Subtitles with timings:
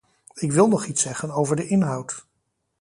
[0.33, 2.25] Ik wil nog iets zeggen over de inhoud.